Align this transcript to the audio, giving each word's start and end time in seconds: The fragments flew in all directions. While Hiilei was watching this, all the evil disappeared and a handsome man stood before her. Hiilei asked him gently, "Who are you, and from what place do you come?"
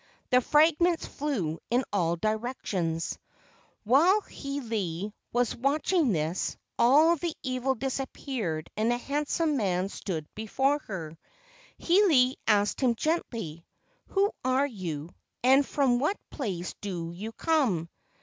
The 0.31 0.41
fragments 0.41 1.05
flew 1.05 1.59
in 1.69 1.83
all 1.93 2.15
directions. 2.15 3.19
While 3.83 4.21
Hiilei 4.21 5.11
was 5.31 5.55
watching 5.55 6.11
this, 6.11 6.57
all 6.79 7.17
the 7.17 7.35
evil 7.43 7.75
disappeared 7.75 8.71
and 8.75 8.91
a 8.91 8.97
handsome 8.97 9.57
man 9.57 9.89
stood 9.89 10.25
before 10.33 10.79
her. 10.87 11.19
Hiilei 11.79 12.33
asked 12.47 12.81
him 12.81 12.95
gently, 12.95 13.63
"Who 14.07 14.31
are 14.43 14.65
you, 14.65 15.13
and 15.43 15.63
from 15.63 15.99
what 15.99 16.17
place 16.31 16.73
do 16.81 17.11
you 17.11 17.31
come?" 17.33 17.87